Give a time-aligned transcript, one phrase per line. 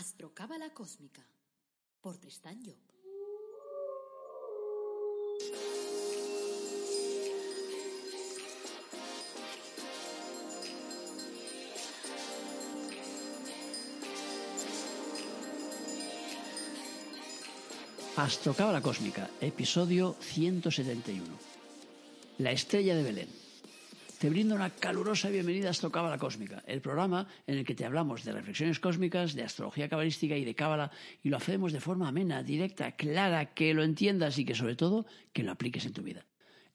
[0.00, 1.20] Astrocábala Cósmica
[2.00, 2.80] por Tristán Job.
[18.16, 21.26] Astrocábala Cósmica, episodio 171.
[22.38, 23.49] La estrella de Belén.
[24.20, 28.22] Te brindo una calurosa bienvenida a Astrocábala Cósmica, el programa en el que te hablamos
[28.22, 30.90] de reflexiones cósmicas, de astrología cabalística y de cábala,
[31.22, 35.06] y lo hacemos de forma amena, directa, clara, que lo entiendas y que sobre todo
[35.32, 36.26] que lo apliques en tu vida.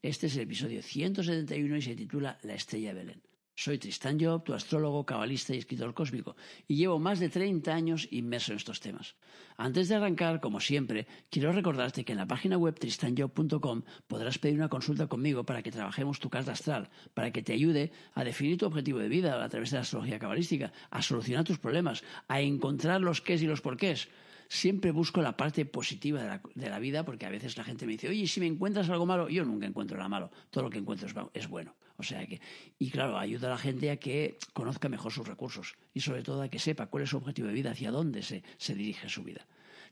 [0.02, 3.22] Este es el episodio 171 y se titula La estrella de Belén.
[3.58, 6.36] Soy Tristan Job, tu astrólogo, cabalista y escritor cósmico,
[6.68, 9.16] y llevo más de 30 años inmerso en estos temas.
[9.56, 14.58] Antes de arrancar, como siempre, quiero recordarte que en la página web tristanjob.com podrás pedir
[14.58, 18.58] una consulta conmigo para que trabajemos tu carta astral, para que te ayude a definir
[18.58, 22.42] tu objetivo de vida a través de la astrología cabalística, a solucionar tus problemas, a
[22.42, 24.10] encontrar los qués y los porqués
[24.50, 28.10] siempre busco la parte positiva de la, vida, porque a veces la gente me dice,
[28.10, 31.32] oye, si me encuentras algo malo, yo nunca encuentro nada malo, todo lo que encuentro
[31.34, 31.74] es, bueno.
[31.98, 32.42] O sea que,
[32.78, 36.42] y claro, ayuda a la gente a que conozca mejor sus recursos y sobre todo
[36.42, 39.24] a que sepa cuál es su objetivo de vida, hacia dónde se, se dirige su
[39.24, 39.46] vida.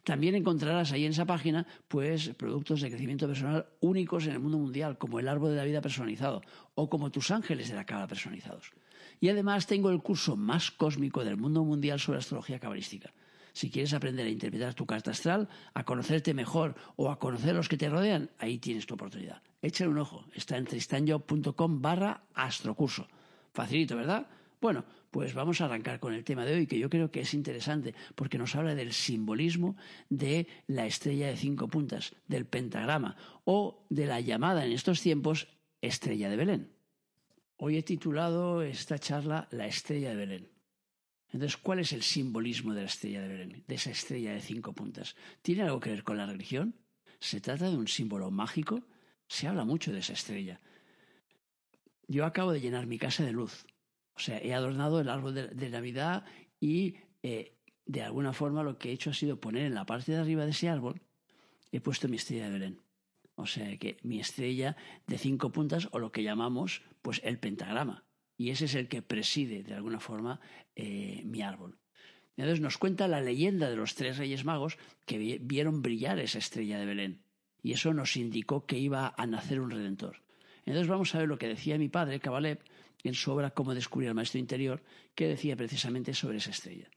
[0.03, 4.57] También encontrarás ahí en esa página pues productos de crecimiento personal únicos en el mundo
[4.57, 6.41] mundial, como el árbol de la vida personalizado
[6.75, 8.71] o como tus ángeles de la cábala personalizados.
[9.21, 13.13] Y además tengo el curso más cósmico del mundo mundial sobre astrología cabalística
[13.53, 17.53] si quieres aprender a interpretar tu carta astral, a conocerte mejor o a conocer a
[17.53, 19.41] los que te rodean, ahí tienes tu oportunidad.
[19.64, 20.25] Échale un ojo.
[20.36, 23.08] Está en tristanjob.com barra astrocurso.
[23.53, 24.28] Facilito, ¿verdad?
[24.59, 27.33] Bueno, pues vamos a arrancar con el tema de hoy, que yo creo que es
[27.33, 29.78] interesante, porque nos habla del simbolismo
[30.09, 35.47] de la estrella de cinco puntas, del pentagrama, o de la llamada en estos tiempos
[35.81, 36.73] estrella de Belén.
[37.56, 40.50] Hoy he titulado esta charla La estrella de Belén.
[41.30, 44.73] Entonces, ¿cuál es el simbolismo de la estrella de Belén, de esa estrella de cinco
[44.73, 45.16] puntas?
[45.41, 46.75] ¿Tiene algo que ver con la religión?
[47.22, 48.84] ¿Se trata de un símbolo mágico?
[49.33, 50.61] Se habla mucho de esa estrella.
[52.07, 53.66] Yo acabo de llenar mi casa de luz.
[54.13, 56.23] O sea, he adornado el árbol de, Navidad
[56.59, 57.57] y eh,
[57.88, 60.45] de alguna forma lo que he hecho ha sido poner en la parte de arriba
[60.45, 61.01] de ese árbol,
[61.72, 62.81] he puesto mi estrella de Belén.
[63.33, 64.77] O sea que mi estrella
[65.07, 68.05] de cinco puntas, o lo que llamamos, pues el pentagrama
[68.38, 70.41] y ese es el que preside de alguna forma
[70.75, 71.79] eh, mi árbol.
[72.38, 74.77] Entonces nos cuenta la leyenda de los tres reyes magos
[75.07, 77.23] que vieron brillar esa estrella de Belén
[77.63, 80.22] y eso nos indicó que iba a nacer un redentor.
[80.66, 82.59] Entonces vamos a ver lo que decía mi padre, Kabalev,
[83.03, 84.84] en su obra Cómo descubrir el maestro interior,
[85.16, 86.90] que decía precisamente sobre esa estrella.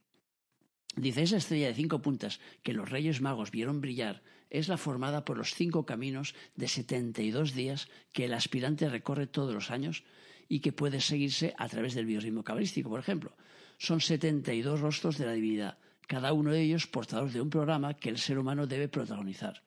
[0.97, 5.25] Dice, esa estrella de cinco puntas que los reyes magos vieron brillar es la formada
[5.25, 9.71] por los cinco caminos de setenta y dos días que el aspirante recorre todos los
[9.71, 10.05] años
[10.49, 13.37] y que puede seguirse a través del biorritmo cabalístico, por ejemplo.
[13.79, 18.09] Son 72 rostros de la divinidad, cada uno de ellos portador de un programa que
[18.09, 19.66] el ser humano debe protagonizar.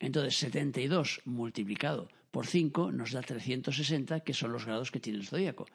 [0.00, 5.26] Entonces, 72 multiplicado por 5 nos da 360, que son los grados que tiene el
[5.26, 5.66] zodíaco.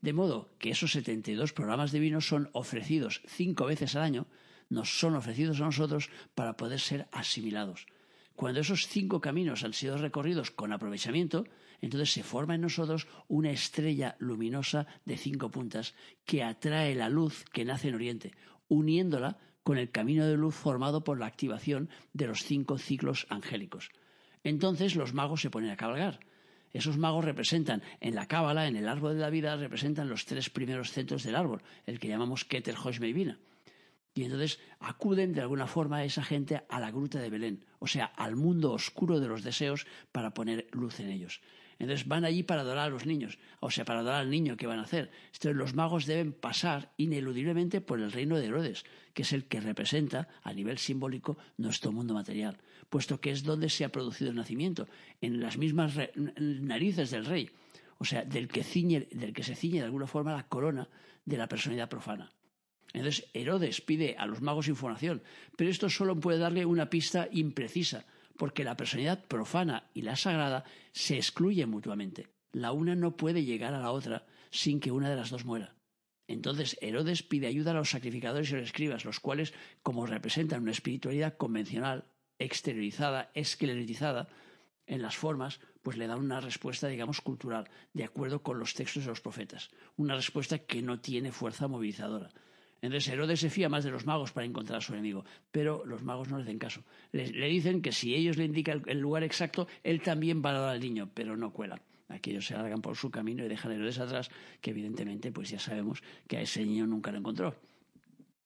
[0.00, 4.26] De modo que esos 72 programas divinos son ofrecidos cinco veces al año,
[4.70, 7.86] nos son ofrecidos a nosotros para poder ser asimilados.
[8.34, 11.44] Cuando esos cinco caminos han sido recorridos con aprovechamiento,
[11.82, 15.94] entonces se forma en nosotros una estrella luminosa de cinco puntas
[16.24, 18.32] que atrae la luz que nace en Oriente,
[18.68, 23.90] uniéndola con el camino de luz formado por la activación de los cinco ciclos angélicos.
[24.44, 26.20] Entonces los magos se ponen a cabalgar.
[26.72, 30.50] Esos magos representan en la cábala, en el árbol de la vida, representan los tres
[30.50, 33.38] primeros centros del árbol, el que llamamos Keter Hoshmeivina.
[34.14, 37.86] Y entonces acuden de alguna forma a esa gente a la gruta de Belén, o
[37.86, 41.40] sea, al mundo oscuro de los deseos para poner luz en ellos.
[41.80, 44.66] Entonces van allí para adorar a los niños, o sea, para adorar al niño que
[44.66, 45.10] van a hacer.
[45.32, 49.60] Entonces los magos deben pasar ineludiblemente por el reino de Herodes, que es el que
[49.60, 52.58] representa a nivel simbólico nuestro mundo material,
[52.90, 54.88] puesto que es donde se ha producido el nacimiento,
[55.22, 55.94] en las mismas
[56.36, 57.50] narices del rey,
[57.96, 58.62] o sea, del que,
[59.10, 60.86] del que se ciñe de alguna forma la corona
[61.24, 62.30] de la personalidad profana.
[62.92, 65.22] Entonces Herodes pide a los magos información,
[65.56, 68.04] pero esto solo puede darle una pista imprecisa,
[68.40, 72.28] porque la personalidad profana y la sagrada se excluyen mutuamente.
[72.52, 75.74] La una no puede llegar a la otra sin que una de las dos muera.
[76.26, 79.52] Entonces Herodes pide ayuda a los sacrificadores y los escribas, los cuales,
[79.82, 82.06] como representan una espiritualidad convencional,
[82.38, 84.30] exteriorizada, esqueletizada
[84.86, 89.02] en las formas, pues le dan una respuesta, digamos, cultural, de acuerdo con los textos
[89.02, 89.68] de los profetas.
[89.98, 92.30] Una respuesta que no tiene fuerza movilizadora.
[92.82, 96.02] Entonces Herodes se fía más de los magos para encontrar a su enemigo, pero los
[96.02, 96.82] magos no le hacen caso.
[97.12, 100.68] Le, dicen que si ellos le indican el, lugar exacto, él también va a dar
[100.70, 101.80] al niño, pero no cuela.
[102.08, 104.30] Aquellos se largan por su camino y dejan a Herodes atrás,
[104.60, 107.54] que evidentemente pues ya sabemos que a ese niño nunca lo encontró.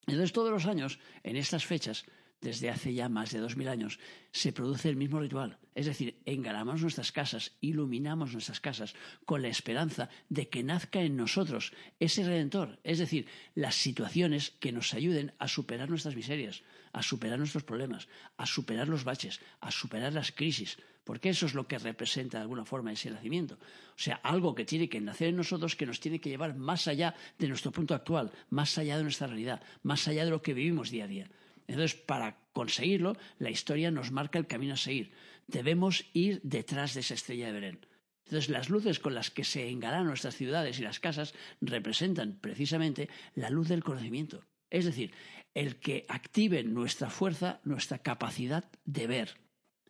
[0.06, 2.04] Entonces, todos los años, en estas fechas,
[2.40, 3.98] desde hace ya más de dos mil años,
[4.30, 5.58] se produce el mismo ritual.
[5.74, 8.94] Es decir, engalanamos nuestras casas, iluminamos nuestras casas
[9.24, 12.78] con la esperanza de que nazca en nosotros ese redentor.
[12.84, 18.08] Es decir, las situaciones que nos ayuden a superar nuestras miserias, a superar nuestros problemas,
[18.36, 20.78] a superar los baches, a superar las crisis.
[21.02, 23.54] Porque eso es lo que representa de alguna forma ese nacimiento.
[23.54, 26.88] O sea, algo que tiene que nacer en nosotros que nos tiene que llevar más
[26.88, 30.54] allá de nuestro punto actual, más allá de nuestra realidad, más allá de lo que
[30.54, 31.30] vivimos día a día.
[31.66, 35.12] Entonces, para conseguirlo, la historia nos marca el camino a seguir.
[35.46, 37.86] Debemos ir detrás de esa estrella de Belén.
[38.24, 43.08] Entonces, las luces con las que se engalanan nuestras ciudades y las casas representan precisamente
[43.34, 44.42] la luz del conocimiento.
[44.70, 45.12] Es decir,
[45.52, 49.36] el que active nuestra fuerza, nuestra capacidad de ver.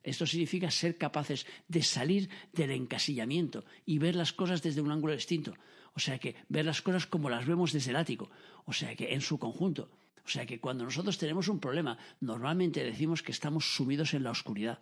[0.02, 5.14] Esto significa ser capaces de salir del encasillamiento y ver las cosas desde un ángulo
[5.14, 5.54] distinto.
[5.94, 8.30] O sea que ver las cosas como las vemos desde el ático.
[8.66, 9.90] O sea que en su conjunto.
[10.24, 14.30] O sea que cuando nosotros tenemos un problema, normalmente decimos que estamos sumidos en la
[14.30, 14.78] oscuridad.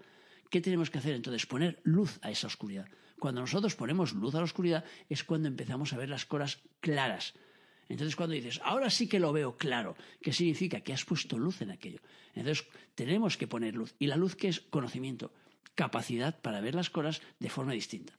[0.50, 1.46] ¿Qué tenemos que hacer entonces?
[1.46, 2.86] Poner luz a esa oscuridad.
[3.18, 7.34] Cuando nosotros ponemos luz a la oscuridad es cuando empezamos a ver las cosas claras.
[7.88, 10.80] Entonces cuando dices, ahora sí que lo veo claro, ¿qué significa?
[10.80, 12.00] Que has puesto luz en aquello.
[12.34, 13.94] Entonces tenemos que poner luz.
[13.98, 14.60] ¿Y la luz qué es?
[14.60, 15.32] Conocimiento,
[15.74, 18.14] capacidad para ver las cosas de forma distinta.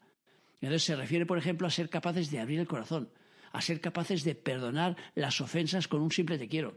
[0.56, 3.10] Entonces se refiere, por ejemplo, a ser capaces de abrir el corazón,
[3.52, 6.76] a ser capaces de perdonar las ofensas con un simple te quiero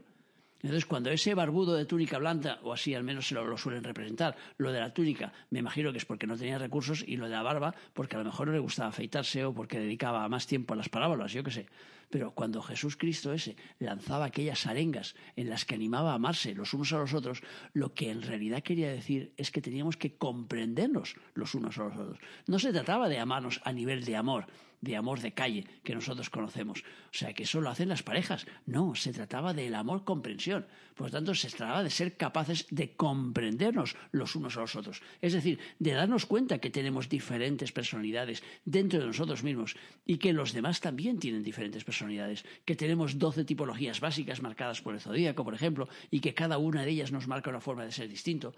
[0.67, 3.85] entonces, cuando ese barbudo de túnica blanca, o así al menos se lo, lo, suelen
[3.85, 7.23] representar, lo de la túnica, me imagino que es porque no tenía recursos, y lo
[7.23, 10.45] de la barba, porque a lo mejor no le gustaba afeitarse o porque dedicaba más
[10.45, 11.67] tiempo a las parábolas, yo qué sé.
[12.09, 16.73] Pero cuando Jesús Cristo ese lanzaba aquellas arengas en las que animaba a amarse los
[16.73, 17.41] unos a los otros,
[17.71, 21.97] lo que en realidad quería decir es que teníamos que comprendernos los unos a los
[21.97, 22.19] otros.
[22.45, 24.47] No se trataba de amarnos a nivel de amor,
[24.81, 26.83] de amor de calle que nosotros conocemos.
[26.83, 28.45] O sea, que eso lo hacen las parejas.
[28.65, 30.67] No, se trataba del amor comprensión.
[30.95, 35.01] Por lo tanto, se trataba de ser capaces de comprendernos los unos a los otros.
[35.21, 39.75] Es decir, de darnos cuenta que tenemos diferentes personalidades dentro de nosotros mismos
[40.05, 44.93] y que los demás también tienen diferentes personalidades, que tenemos doce tipologías básicas marcadas por
[44.93, 47.91] el zodíaco, por ejemplo, y que cada una de ellas nos marca una forma de
[47.91, 48.53] ser distinto.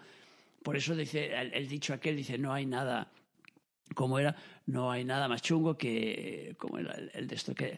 [0.63, 3.11] Por eso dice el, dicho aquel dice no hay nada
[3.99, 4.33] como era,
[4.67, 7.77] no hay nada más chungo que, como era el, de esto, que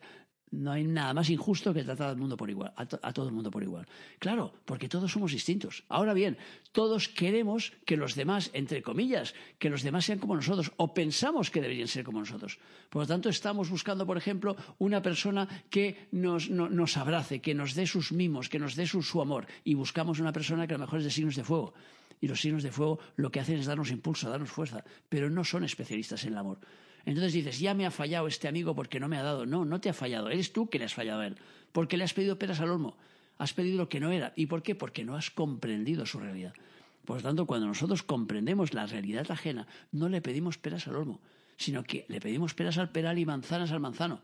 [0.52, 3.50] no hay nada más injusto que tratar al mundo por igual, a, todo el mundo
[3.50, 3.88] por igual.
[4.20, 5.84] Claro, porque todos somos distintos.
[5.90, 6.38] Ahora bien,
[6.74, 11.50] todos queremos que los demás, entre comillas, que los demás sean como nosotros, o pensamos
[11.50, 12.60] que deberían ser como nosotros.
[12.92, 17.74] Por lo tanto, estamos buscando, por ejemplo, una persona que nos, nos abrace, que nos
[17.74, 20.78] dé sus mimos, que nos dé su, su amor, y buscamos una persona que a
[20.78, 21.74] lo mejor es de signos de fuego
[22.22, 25.44] y los signos de fuego lo que hacen es darnos impulso, darnos fuerza, pero no
[25.44, 26.60] son especialistas en el amor.
[27.04, 29.48] Entonces dices, ya me ha fallado este amigo porque no me ha dado.
[29.48, 31.38] No, no te ha fallado, eres tú que le has fallado a él,
[31.72, 32.96] porque le has pedido peras al olmo,
[33.40, 34.34] has pedido lo que no era.
[34.36, 34.76] ¿Y por qué?
[34.76, 36.54] Porque no has comprendido su realidad.
[37.06, 41.22] Por lo tanto, cuando nosotros comprendemos la realidad ajena, no le pedimos peras al olmo,
[41.58, 44.22] sino que le pedimos peras al peral y manzanas al manzano.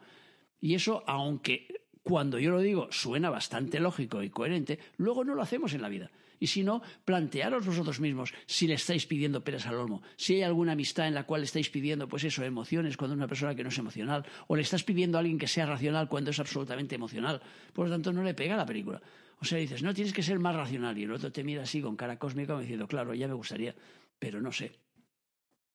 [0.61, 1.67] Y eso, aunque
[2.03, 5.89] cuando yo lo digo suena bastante lógico y coherente, luego no lo hacemos en la
[5.89, 6.11] vida.
[6.39, 10.43] Y si no, plantearos vosotros mismos si le estáis pidiendo peras al olmo, si hay
[10.43, 13.63] alguna amistad en la cual estáis pidiendo, pues eso, emociones cuando es una persona que
[13.63, 16.95] no es emocional, o le estás pidiendo a alguien que sea racional cuando es absolutamente
[16.95, 17.41] emocional.
[17.73, 19.01] Por lo tanto, no le pega la película.
[19.39, 20.97] O sea, dices, no, tienes que ser más racional.
[20.97, 23.75] Y el otro te mira así con cara cósmica como diciendo, claro, ya me gustaría,
[24.19, 24.79] pero no sé.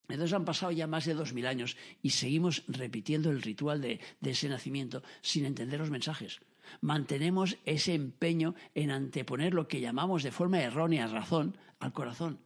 [0.09, 4.01] Entonces han pasado ya más de dos mil años y seguimos repitiendo el ritual de,
[4.21, 6.41] de ese nacimiento sin entender los mensajes
[6.81, 12.41] mantenemos ese empeño en anteponer lo que llamamos de forma errónea razón al corazón.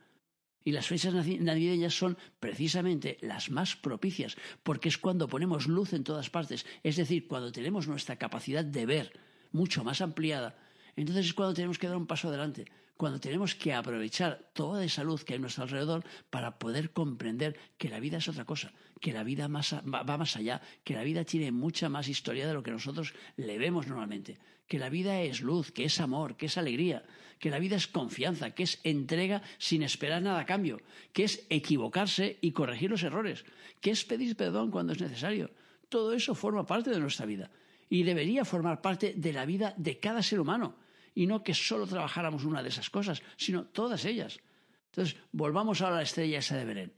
[0.65, 6.03] Y las fechas navideñas son precisamente las más propicias, porque es cuando ponemos luz en
[6.03, 9.13] todas partes, es decir, cuando tenemos nuestra capacidad de ver
[9.53, 10.59] mucho más ampliada,
[10.97, 12.65] entonces es cuando tenemos que dar un paso adelante,
[12.97, 17.57] cuando tenemos que aprovechar toda esa luz que hay a nuestro alrededor para poder comprender
[17.79, 21.25] que la vida es otra cosa, que la vida va más allá, que la vida
[21.25, 25.41] tiene mucha más historia de lo que nosotros le vemos normalmente, que la vida es
[25.41, 27.05] luz, que es amor, que es alegría,
[27.39, 30.81] que la vida es confianza, que es entrega sin esperar nada a cambio,
[31.13, 33.45] que es equivocarse y corregir los errores,
[33.81, 35.51] que es pedir perdón cuando es necesario.
[35.89, 37.51] Todo eso forma parte de nuestra vida
[37.89, 40.77] y debería formar parte de la vida de cada ser humano
[41.15, 44.41] y no que solo trabajáramos una de esas cosas, sino todas ellas.
[44.87, 46.93] Entonces, volvamos ahora a la estrella esa de Belén.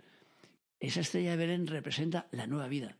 [0.80, 2.98] Esa estrella de Belén representa la nueva vida,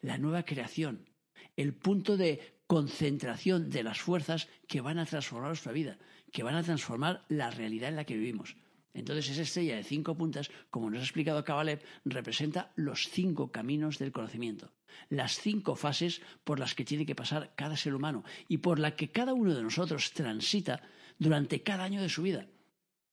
[0.00, 1.08] la nueva creación,
[1.56, 5.98] el punto de concentración de las fuerzas que van a transformar nuestra vida,
[6.32, 8.56] que van a transformar la realidad en la que vivimos.
[8.94, 13.98] Entonces esa estrella de cinco puntas, como nos ha explicado Kabalev, representa los cinco caminos
[13.98, 14.72] del conocimiento,
[15.10, 18.96] las cinco fases por las que tiene que pasar cada ser humano y por la
[18.96, 20.82] que cada uno de nosotros transita
[21.18, 22.46] durante cada año de su vida.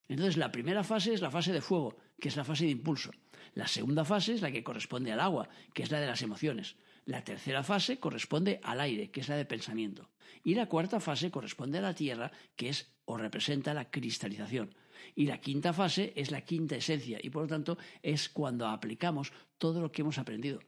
[0.08, 3.10] Entonces, la primera fase es la fase de fuego, que es la fase de impulso.
[3.56, 6.76] La segunda fase es la que corresponde al agua, que es la de las emociones.
[7.06, 10.10] La tercera fase corresponde al aire, que es la de pensamiento.
[10.44, 14.74] Y la cuarta fase corresponde a la tierra, que es o representa la cristalización.
[15.14, 19.32] Y la quinta fase es la quinta esencia, y por lo tanto es cuando aplicamos
[19.56, 20.60] todo lo que hemos aprendido.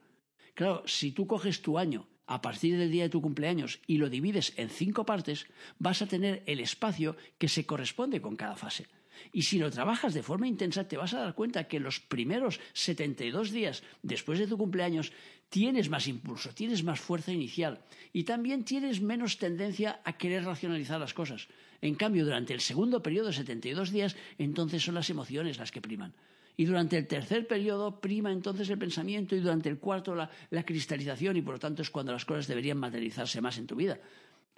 [0.55, 4.09] Claro, si tú coges tu año a partir del día de tu cumpleaños y lo
[4.09, 5.45] divides en cinco partes,
[5.77, 8.87] vas a tener el espacio que se corresponde con cada fase.
[9.31, 12.59] Y si lo trabajas de forma intensa, te vas a dar cuenta que los primeros
[12.73, 15.11] 72 días después de tu cumpleaños
[15.49, 17.79] tienes más impulso, tienes más fuerza inicial
[18.13, 21.47] y también tienes menos tendencia a querer racionalizar las cosas.
[21.81, 25.81] En cambio, durante el segundo periodo de 72 días, entonces son las emociones las que
[25.81, 26.13] priman.
[26.57, 30.63] Y durante el tercer periodo prima entonces el pensamiento y durante el cuarto la, la
[30.63, 33.97] cristalización y por lo tanto es cuando las cosas deberían materializarse más en tu vida.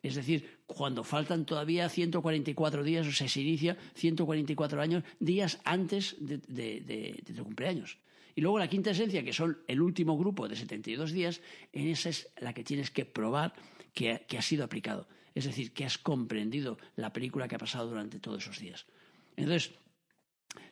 [0.01, 6.15] Es decir, cuando faltan todavía 144 días, o sea, se inicia 144 años, días antes
[6.20, 7.98] de, tu cumpleaños.
[8.34, 11.41] Y luego la quinta esencia, que son el último grupo de 72 días,
[11.72, 13.53] en esa es la que tienes que probar
[13.93, 15.08] que, que ha sido aplicado.
[15.36, 18.88] Es decir, que has comprendido la película que ha pasado durante todos esos días.
[19.36, 19.72] Entonces,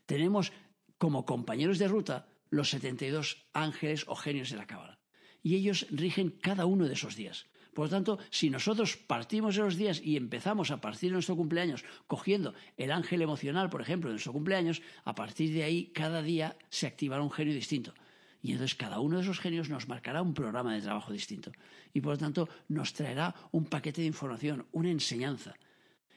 [0.05, 0.51] tenemos
[0.97, 4.99] como compañeros de ruta los 72 ángeles o genios de la cábala.
[5.43, 7.45] Y ellos rigen cada uno de esos días.
[7.73, 11.35] Por lo tanto, si nosotros partimos de los días y empezamos a partir de nuestro
[11.35, 16.21] cumpleaños cogiendo el ángel emocional, por ejemplo, de nuestro cumpleaños, a partir de ahí cada
[16.21, 17.93] día se activará un genio distinto.
[18.41, 21.51] Y entonces cada uno de esos genios nos marcará un programa de trabajo distinto.
[21.93, 25.55] Y por lo tanto nos traerá un paquete de información, una enseñanza.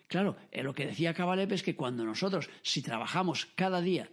[0.06, 4.09] Claro, eh, lo que decía Cabalep es que cuando nosotros, si trabajamos cada día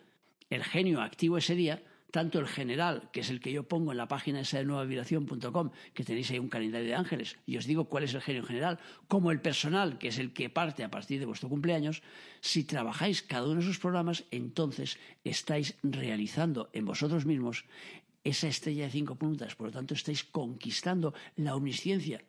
[0.49, 3.97] el genio activo ese día, tanto el general, que es el que yo pongo en
[3.97, 7.85] la página esa de nuevavibración.com, que tenéis ahí un calendario de ángeles, y os digo
[7.85, 11.19] cuál es el genio general, como el personal, que es el que parte a partir
[11.19, 12.01] de vuestro cumpleaños,
[12.41, 17.65] si trabajáis cada uno de esos programas, entonces estáis realizando en vosotros mismos
[18.23, 22.21] esa estrella de cinco puntas, por lo tanto estáis conquistando la omnisciencia.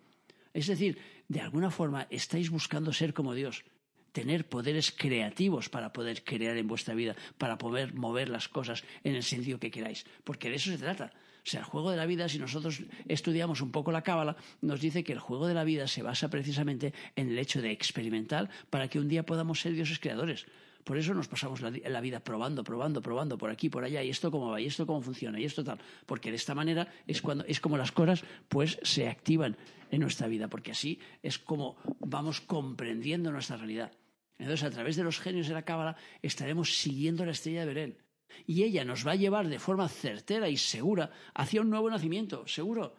[0.52, 3.64] Es decir, de alguna forma estáis buscando ser como Dios,
[4.12, 9.14] tener poderes creativos para poder crear en vuestra vida, para poder mover las cosas en
[9.14, 11.12] el sentido que queráis, porque de eso se trata.
[11.42, 14.80] O sea, el juego de la vida, si nosotros estudiamos un poco la cábala, nos
[14.80, 18.50] dice que el juego de la vida se basa precisamente en el hecho de experimentar
[18.68, 20.46] para que un día podamos ser dioses creadores.
[20.84, 24.30] Por eso nos pasamos la, vida probando, probando, probando por aquí, por allá, y esto
[24.30, 25.78] cómo va, y esto cómo funciona, y esto tal.
[26.06, 29.56] Porque de esta manera es cuando es como las cosas pues se activan
[29.90, 33.92] en nuestra vida, porque así es como vamos comprendiendo nuestra realidad.
[34.40, 37.98] Entonces, a través de los genios de la Cábala, estaremos siguiendo la estrella de Belén.
[38.46, 42.46] Y ella nos va a llevar de forma certera y segura hacia un nuevo nacimiento,
[42.48, 42.96] seguro.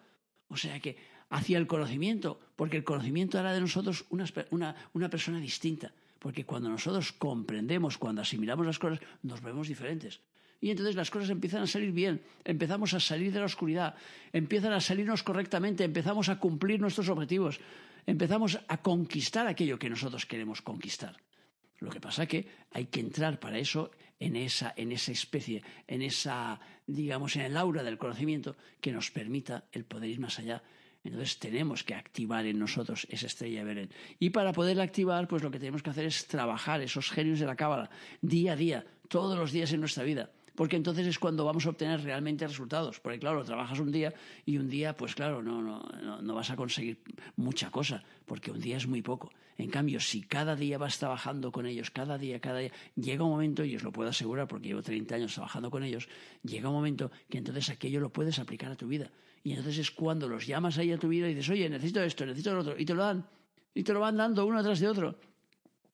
[0.50, 0.98] O sea que
[1.32, 5.92] hacia el conocimiento, porque el conocimiento hará de nosotros una, una persona distinta.
[6.20, 10.22] Porque cuando nosotros comprendemos, cuando asimilamos las cosas, nos vemos diferentes.
[10.60, 13.96] Y entonces las cosas empiezan a salir bien, empezamos a salir de la oscuridad,
[14.32, 17.60] empiezan a salirnos correctamente, empezamos a cumplir nuestros objetivos,
[18.06, 21.18] empezamos a conquistar aquello que nosotros queremos conquistar.
[21.82, 25.64] Lo que pasa es que hay que entrar para eso en esa, en esa especie,
[25.88, 30.38] en esa, digamos, en el aura del conocimiento que nos permita el poder ir más
[30.38, 30.62] allá.
[31.04, 33.90] Entonces tenemos que activar en nosotros esa estrella de Belén.
[34.20, 37.48] Y para poderla activar, pues lo que tenemos que hacer es trabajar esos genios de
[37.48, 37.90] la cábala
[38.22, 40.30] día a día, todos los días en nuestra vida
[40.62, 43.00] porque entonces es cuando vamos a obtener realmente resultados.
[43.00, 44.14] Porque claro, trabajas un día
[44.46, 47.02] y un día, pues claro, no, no, no, vas a conseguir
[47.36, 49.32] mucha cosa, porque un día es muy poco.
[49.58, 53.32] En cambio, si cada día vas trabajando con ellos, cada día, cada día, llega un
[53.32, 56.08] momento, y os lo puedo asegurar porque llevo 30 años trabajando con ellos,
[56.44, 59.10] llega un momento que entonces aquello lo puedes aplicar a tu vida.
[59.44, 62.24] Y entonces es cuando los llamas ahí a tu vida y dices, oye, necesito esto,
[62.24, 63.26] necesito lo otro, y te lo dan.
[63.74, 65.18] Y te lo van dando uno tras de otro.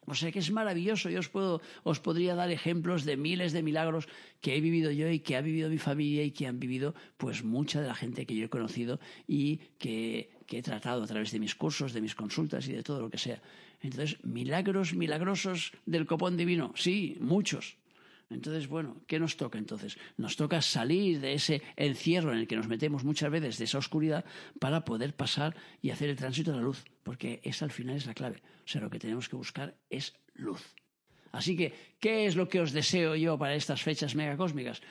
[0.08, 1.10] O sea que es maravilloso.
[1.10, 4.08] Yo os, puedo, os podría dar ejemplos de miles de milagros
[4.40, 7.44] que he vivido yo y que ha vivido mi familia y que han vivido pues
[7.44, 11.32] mucha de la gente que yo he conocido y que, que he tratado a través
[11.32, 13.42] de mis cursos, de mis consultas y de todo lo que sea.
[13.82, 17.76] Entonces, milagros milagrosos del copón divino, sí, muchos.
[18.30, 19.98] Entonces, bueno, ¿qué nos toca entonces?
[20.18, 23.78] Nos toca salir de ese encierro en el que nos metemos muchas veces, de esa
[23.78, 24.26] oscuridad,
[24.60, 28.06] para poder pasar y hacer el tránsito a la luz, porque esa al final es
[28.06, 28.42] la clave.
[28.66, 30.76] O sea, lo que tenemos que buscar es luz.
[31.32, 34.82] Así que, ¿qué es lo que os deseo yo para estas fechas megacósmicas?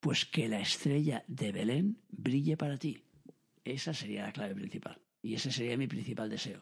[0.00, 3.02] Pues que la estrella de Belén brille para ti.
[3.64, 4.98] Esa sería la clave principal.
[5.20, 6.60] Y ese sería mi principal deseo.